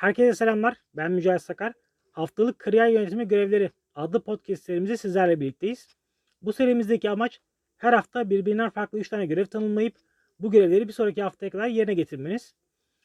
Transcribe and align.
Herkese 0.00 0.34
selamlar. 0.34 0.76
Ben 0.94 1.12
Mücahit 1.12 1.42
Sakar. 1.42 1.72
Haftalık 2.10 2.58
kariyer 2.58 2.88
yönetimi 2.88 3.28
görevleri 3.28 3.70
adlı 3.94 4.22
podcast 4.22 4.64
serimizde 4.64 4.96
sizlerle 4.96 5.40
birlikteyiz. 5.40 5.96
Bu 6.42 6.52
serimizdeki 6.52 7.10
amaç 7.10 7.40
her 7.76 7.92
hafta 7.92 8.30
birbirinden 8.30 8.70
farklı 8.70 8.98
3 8.98 9.08
tane 9.08 9.26
görev 9.26 9.46
tanımlayıp 9.46 9.96
bu 10.38 10.50
görevleri 10.50 10.88
bir 10.88 10.92
sonraki 10.92 11.22
haftaya 11.22 11.50
kadar 11.50 11.66
yerine 11.66 11.94
getirmeniz. 11.94 12.54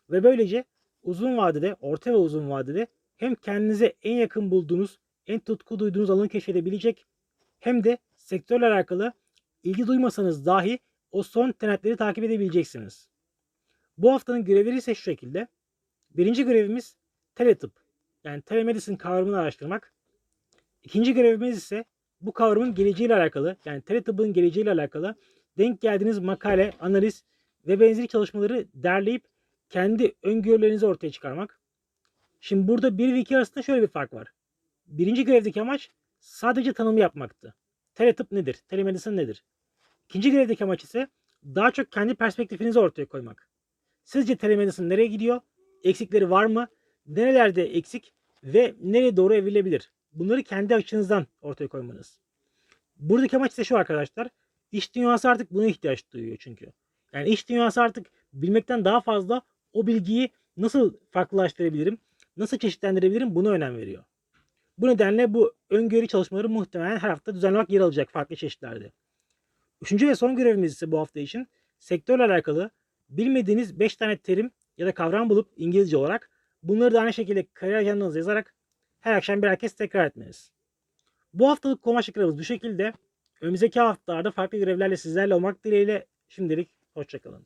Ve 0.09 0.23
böylece 0.23 0.63
uzun 1.03 1.37
vadede, 1.37 1.75
orta 1.81 2.11
ve 2.11 2.15
uzun 2.15 2.49
vadede 2.49 2.87
hem 3.17 3.35
kendinize 3.35 3.93
en 4.03 4.15
yakın 4.15 4.51
bulduğunuz, 4.51 4.99
en 5.27 5.39
tutku 5.39 5.79
duyduğunuz 5.79 6.09
alanı 6.09 6.29
keşfedebilecek 6.29 7.05
hem 7.59 7.83
de 7.83 7.97
sektörle 8.15 8.65
alakalı 8.65 9.13
ilgi 9.63 9.87
duymasanız 9.87 10.45
dahi 10.45 10.79
o 11.11 11.23
son 11.23 11.51
trendleri 11.51 11.97
takip 11.97 12.23
edebileceksiniz. 12.23 13.09
Bu 13.97 14.13
haftanın 14.13 14.45
görevleri 14.45 14.77
ise 14.77 14.95
şu 14.95 15.01
şekilde. 15.01 15.47
Birinci 16.17 16.45
görevimiz 16.45 16.95
teletıp 17.35 17.71
yani 18.23 18.41
telemedicine 18.41 18.97
kavramını 18.97 19.39
araştırmak. 19.39 19.93
İkinci 20.83 21.13
görevimiz 21.13 21.57
ise 21.57 21.85
bu 22.21 22.33
kavramın 22.33 22.75
geleceğiyle 22.75 23.15
alakalı 23.15 23.57
yani 23.65 23.81
teletıbbın 23.81 24.33
geleceğiyle 24.33 24.71
alakalı 24.71 25.15
denk 25.57 25.81
geldiğiniz 25.81 26.19
makale, 26.19 26.73
analiz 26.79 27.23
ve 27.67 27.79
benzeri 27.79 28.07
çalışmaları 28.07 28.65
derleyip 28.73 29.23
kendi 29.69 30.15
öngörülerinizi 30.23 30.85
ortaya 30.85 31.11
çıkarmak. 31.11 31.59
Şimdi 32.41 32.67
burada 32.67 32.97
1 32.97 33.13
ve 33.13 33.19
2 33.19 33.37
arasında 33.37 33.61
şöyle 33.61 33.81
bir 33.81 33.87
fark 33.87 34.13
var. 34.13 34.27
Birinci 34.87 35.25
görevdeki 35.25 35.61
amaç 35.61 35.89
sadece 36.19 36.73
tanımı 36.73 36.99
yapmaktı. 36.99 37.55
Teletıp 37.95 38.31
nedir? 38.31 38.53
Telemedicine 38.67 39.15
nedir? 39.15 39.43
İkinci 40.09 40.31
görevdeki 40.31 40.63
amaç 40.63 40.83
ise 40.83 41.07
daha 41.45 41.71
çok 41.71 41.91
kendi 41.91 42.15
perspektifinizi 42.15 42.79
ortaya 42.79 43.05
koymak. 43.05 43.47
Sizce 44.03 44.35
telemedicine 44.35 44.89
nereye 44.89 45.07
gidiyor? 45.07 45.41
Eksikleri 45.85 46.29
var 46.29 46.45
mı? 46.45 46.67
Nerelerde 47.07 47.63
eksik 47.63 48.13
ve 48.43 48.75
nereye 48.81 49.17
doğru 49.17 49.33
evrilebilir? 49.33 49.91
Bunları 50.13 50.43
kendi 50.43 50.75
açınızdan 50.75 51.27
ortaya 51.41 51.67
koymanız. 51.67 52.19
Buradaki 52.97 53.37
amaç 53.37 53.51
ise 53.51 53.63
şu 53.63 53.77
arkadaşlar. 53.77 54.27
İş 54.71 54.95
dünyası 54.95 55.29
artık 55.29 55.51
buna 55.51 55.65
ihtiyaç 55.65 56.11
duyuyor 56.11 56.37
çünkü. 56.39 56.71
Yani 57.13 57.29
iş 57.29 57.49
dünyası 57.49 57.81
artık 57.81 58.07
bilmekten 58.33 58.85
daha 58.85 59.01
fazla 59.01 59.41
o 59.73 59.87
bilgiyi 59.87 60.29
nasıl 60.57 60.93
farklılaştırabilirim, 61.11 61.97
nasıl 62.37 62.57
çeşitlendirebilirim 62.57 63.35
buna 63.35 63.49
önem 63.49 63.77
veriyor. 63.77 64.03
Bu 64.77 64.87
nedenle 64.87 65.33
bu 65.33 65.53
öngörü 65.69 66.07
çalışmaları 66.07 66.49
muhtemelen 66.49 66.97
her 66.97 67.09
hafta 67.09 67.35
düzenli 67.35 67.55
olarak 67.55 67.69
yer 67.69 67.81
alacak 67.81 68.11
farklı 68.11 68.35
çeşitlerde. 68.35 68.91
Üçüncü 69.81 70.07
ve 70.07 70.15
son 70.15 70.35
görevimiz 70.35 70.73
ise 70.73 70.91
bu 70.91 70.99
hafta 70.99 71.19
için 71.19 71.47
sektörle 71.79 72.23
alakalı 72.23 72.69
bilmediğiniz 73.09 73.79
5 73.79 73.95
tane 73.95 74.17
terim 74.17 74.51
ya 74.77 74.87
da 74.87 74.93
kavram 74.93 75.29
bulup 75.29 75.49
İngilizce 75.57 75.97
olarak 75.97 76.29
bunları 76.63 76.93
da 76.93 76.99
aynı 76.99 77.13
şekilde 77.13 77.45
kariyer 77.53 77.77
ajandanıza 77.77 78.19
yazarak 78.19 78.53
her 78.99 79.13
akşam 79.13 79.41
bir 79.41 79.47
herkes 79.47 79.75
tekrar 79.75 80.05
etmeniz. 80.05 80.51
Bu 81.33 81.49
haftalık 81.49 81.81
komaşlıklarımız 81.81 82.39
bu 82.39 82.43
şekilde. 82.43 82.93
Önümüzdeki 83.41 83.79
haftalarda 83.79 84.31
farklı 84.31 84.57
görevlerle 84.57 84.97
sizlerle 84.97 85.35
olmak 85.35 85.63
dileğiyle 85.63 86.05
şimdilik 86.29 86.69
hoşçakalın. 86.93 87.45